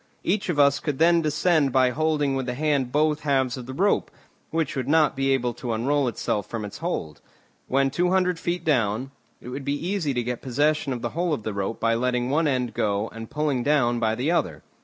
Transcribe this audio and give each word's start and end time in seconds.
Each 0.23 0.49
of 0.49 0.57
us 0.57 0.79
could 0.79 0.97
then 0.97 1.21
descend 1.21 1.71
by 1.71 1.91
holding 1.91 2.33
with 2.35 2.47
the 2.47 2.55
hand 2.55 2.91
both 2.91 3.19
halves 3.19 3.55
of 3.55 3.67
the 3.67 3.73
rope, 3.75 4.09
which 4.49 4.75
would 4.75 4.87
not 4.87 5.15
be 5.15 5.29
able 5.29 5.53
to 5.53 5.73
unroll 5.73 6.07
itself 6.07 6.47
from 6.47 6.65
its 6.65 6.79
hold; 6.79 7.21
when 7.67 7.91
two 7.91 8.09
hundred 8.09 8.39
feet 8.39 8.63
down, 8.65 9.11
it 9.41 9.49
would 9.49 9.63
be 9.63 9.75
easy 9.87 10.15
to 10.15 10.23
get 10.23 10.41
possession 10.41 10.91
of 10.91 11.03
the 11.03 11.09
whole 11.09 11.35
of 11.35 11.43
the 11.43 11.53
rope 11.53 11.79
by 11.79 11.93
letting 11.93 12.31
one 12.31 12.47
end 12.47 12.73
go 12.73 13.09
and 13.13 13.29
pulling 13.29 13.61
down 13.61 13.99
by 13.99 14.15
the 14.15 14.31
other. 14.31 14.63